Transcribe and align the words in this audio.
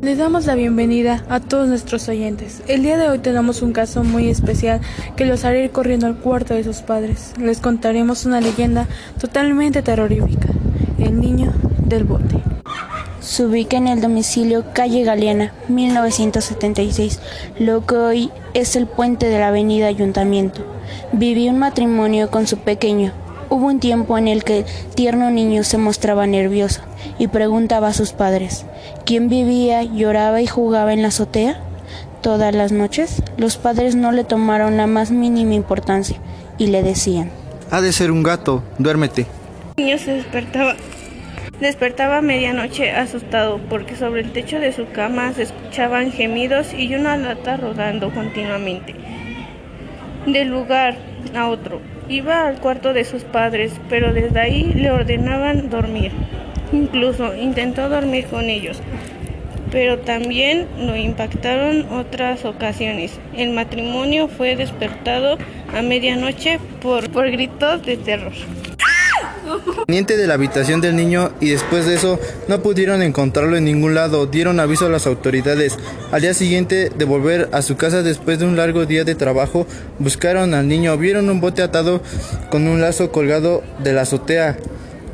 Les 0.00 0.16
damos 0.16 0.46
la 0.46 0.54
bienvenida 0.54 1.24
a 1.28 1.40
todos 1.40 1.66
nuestros 1.66 2.08
oyentes. 2.08 2.62
El 2.68 2.84
día 2.84 2.96
de 2.96 3.08
hoy 3.08 3.18
tenemos 3.18 3.62
un 3.62 3.72
caso 3.72 4.04
muy 4.04 4.28
especial 4.28 4.80
que 5.16 5.26
los 5.26 5.44
hará 5.44 5.58
ir 5.58 5.72
corriendo 5.72 6.06
al 6.06 6.16
cuarto 6.16 6.54
de 6.54 6.62
sus 6.62 6.82
padres. 6.82 7.34
Les 7.36 7.58
contaremos 7.58 8.24
una 8.24 8.40
leyenda 8.40 8.86
totalmente 9.20 9.82
terrorífica, 9.82 10.50
el 11.00 11.20
niño 11.20 11.52
del 11.84 12.04
bote. 12.04 12.36
Se 13.18 13.44
ubica 13.44 13.76
en 13.76 13.88
el 13.88 14.00
domicilio 14.00 14.66
Calle 14.72 15.02
Galeana, 15.02 15.52
1976, 15.66 17.18
lo 17.58 17.84
que 17.84 17.96
hoy 17.96 18.30
es 18.54 18.76
el 18.76 18.86
puente 18.86 19.26
de 19.26 19.40
la 19.40 19.48
avenida 19.48 19.88
Ayuntamiento. 19.88 20.64
Vivió 21.12 21.50
un 21.50 21.58
matrimonio 21.58 22.30
con 22.30 22.46
su 22.46 22.58
pequeño. 22.58 23.12
Hubo 23.50 23.66
un 23.66 23.80
tiempo 23.80 24.18
en 24.18 24.28
el 24.28 24.44
que 24.44 24.58
el 24.58 24.64
tierno 24.94 25.30
niño 25.30 25.64
se 25.64 25.78
mostraba 25.78 26.26
nervioso 26.26 26.82
y 27.18 27.28
preguntaba 27.28 27.88
a 27.88 27.92
sus 27.94 28.12
padres, 28.12 28.66
¿quién 29.06 29.30
vivía, 29.30 29.82
lloraba 29.82 30.42
y 30.42 30.46
jugaba 30.46 30.92
en 30.92 31.00
la 31.00 31.08
azotea? 31.08 31.62
Todas 32.20 32.54
las 32.54 32.72
noches, 32.72 33.22
los 33.38 33.56
padres 33.56 33.94
no 33.94 34.12
le 34.12 34.24
tomaron 34.24 34.76
la 34.76 34.86
más 34.86 35.10
mínima 35.10 35.54
importancia 35.54 36.18
y 36.58 36.66
le 36.66 36.82
decían, 36.82 37.30
Ha 37.70 37.80
de 37.80 37.92
ser 37.92 38.10
un 38.10 38.22
gato, 38.22 38.62
duérmete. 38.76 39.26
El 39.76 39.84
niño 39.84 39.98
se 39.98 40.12
despertaba, 40.12 40.74
despertaba 41.58 42.18
a 42.18 42.22
medianoche 42.22 42.90
asustado 42.90 43.60
porque 43.70 43.96
sobre 43.96 44.20
el 44.20 44.32
techo 44.32 44.58
de 44.58 44.72
su 44.72 44.90
cama 44.90 45.32
se 45.32 45.44
escuchaban 45.44 46.12
gemidos 46.12 46.74
y 46.74 46.94
una 46.94 47.16
lata 47.16 47.56
rodando 47.56 48.12
continuamente. 48.12 48.94
De 50.26 50.44
lugar 50.44 50.98
a 51.34 51.48
otro, 51.48 51.80
iba 52.08 52.46
al 52.46 52.60
cuarto 52.60 52.92
de 52.92 53.04
sus 53.04 53.24
padres, 53.24 53.72
pero 53.88 54.12
desde 54.12 54.40
ahí 54.40 54.72
le 54.74 54.90
ordenaban 54.90 55.70
dormir. 55.70 56.12
Incluso 56.72 57.34
intentó 57.34 57.88
dormir 57.88 58.26
con 58.26 58.44
ellos, 58.44 58.80
pero 59.70 59.98
también 59.98 60.66
lo 60.78 60.96
impactaron 60.96 61.86
otras 61.92 62.44
ocasiones. 62.44 63.18
El 63.36 63.52
matrimonio 63.52 64.28
fue 64.28 64.56
despertado 64.56 65.38
a 65.74 65.82
medianoche 65.82 66.58
por, 66.80 67.10
por 67.10 67.30
gritos 67.30 67.84
de 67.84 67.96
terror. 67.96 68.32
Teniente 69.86 70.16
de 70.16 70.26
la 70.26 70.34
habitación 70.34 70.80
del 70.80 70.96
niño 70.96 71.30
y 71.40 71.50
después 71.50 71.86
de 71.86 71.94
eso 71.94 72.18
no 72.48 72.62
pudieron 72.62 73.02
encontrarlo 73.02 73.56
en 73.56 73.64
ningún 73.64 73.94
lado, 73.94 74.26
dieron 74.26 74.60
aviso 74.60 74.86
a 74.86 74.90
las 74.90 75.06
autoridades. 75.06 75.76
Al 76.12 76.20
día 76.20 76.34
siguiente 76.34 76.90
de 76.94 77.04
volver 77.04 77.48
a 77.52 77.62
su 77.62 77.76
casa 77.76 78.02
después 78.02 78.38
de 78.38 78.46
un 78.46 78.56
largo 78.56 78.86
día 78.86 79.04
de 79.04 79.14
trabajo, 79.14 79.66
buscaron 79.98 80.54
al 80.54 80.68
niño, 80.68 80.96
vieron 80.98 81.30
un 81.30 81.40
bote 81.40 81.62
atado 81.62 82.02
con 82.50 82.66
un 82.66 82.80
lazo 82.80 83.10
colgado 83.10 83.62
de 83.82 83.92
la 83.92 84.02
azotea. 84.02 84.58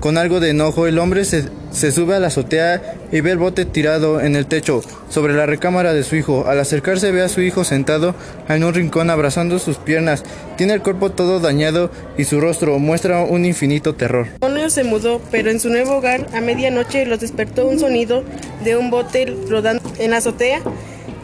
Con 0.05 0.19
algo 0.19 0.39
de 0.39 0.51
enojo, 0.51 0.87
el 0.87 0.99
hombre 0.99 1.25
se, 1.25 1.45
se, 1.71 1.91
sube 1.91 2.15
a 2.15 2.21
la 2.21 2.27
azotea 2.27 2.95
y 3.11 3.23
ve 3.23 3.31
el 3.31 3.39
bote 3.39 3.65
tirado 3.65 4.21
en 4.21 4.37
el 4.37 4.45
techo, 4.45 4.83
sobre 5.09 5.33
la 5.33 5.47
recámara 5.47 5.95
de 5.95 6.03
su 6.03 6.15
hijo. 6.15 6.45
Al 6.47 6.61
acercarse 6.61 7.11
ve 7.11 7.23
a 7.23 7.31
su 7.31 7.41
hijo 7.41 7.65
sentado 7.65 8.15
en 8.51 8.65
un 8.65 8.75
rincón 8.75 9.09
abrazando 9.09 9.59
sus 9.59 9.79
piernas. 9.79 10.23
Tiene 10.59 10.75
el 10.75 10.83
cuerpo 10.83 11.13
todo 11.13 11.41
dañado 11.41 11.91
y 12.19 12.25
su 12.25 12.39
rostro 12.39 12.79
muestra 12.79 13.25
un 13.25 13.47
infinito 13.47 13.95
terror. 13.95 14.27
El 14.43 14.71
se 14.71 14.85
mudó, 14.85 15.23
pero 15.31 15.51
en 15.51 15.59
su 15.59 15.71
nuevo 15.71 15.97
hogar 15.97 16.27
a 16.35 16.43
medianoche 16.43 17.07
los 17.07 17.21
despertó 17.21 17.67
un 17.67 17.81
sonido 17.81 18.25
de 18.63 18.77
un 18.77 18.91
bote 18.91 19.35
rodando 19.49 19.91
en 19.99 20.11
la 20.11 20.19
azotea 20.19 20.61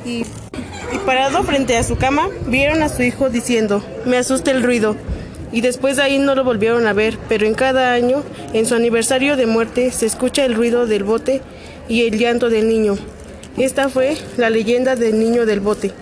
y, 0.06 0.24
y 0.90 0.98
parado 1.04 1.44
frente 1.44 1.76
a 1.76 1.82
su 1.82 1.98
cama 1.98 2.30
vieron 2.46 2.82
a 2.82 2.88
su 2.88 3.02
hijo 3.02 3.28
diciendo, 3.28 3.84
me 4.06 4.16
asusta 4.16 4.50
el 4.52 4.62
ruido 4.62 4.96
y 5.52 5.60
después 5.60 5.96
de 5.96 6.02
ahí 6.02 6.18
no 6.18 6.34
lo 6.34 6.44
volvieron 6.44 6.86
a 6.86 6.92
ver, 6.92 7.18
pero 7.28 7.46
en 7.46 7.54
cada 7.54 7.92
año, 7.92 8.22
en 8.52 8.66
su 8.66 8.74
aniversario 8.74 9.36
de 9.36 9.46
muerte, 9.46 9.90
se 9.90 10.06
escucha 10.06 10.44
el 10.44 10.54
ruido 10.54 10.86
del 10.86 11.04
bote 11.04 11.40
y 11.88 12.06
el 12.06 12.18
llanto 12.18 12.50
del 12.50 12.68
niño. 12.68 12.96
Esta 13.56 13.88
fue 13.88 14.16
la 14.36 14.50
leyenda 14.50 14.96
del 14.96 15.18
niño 15.18 15.46
del 15.46 15.60
bote. 15.60 15.92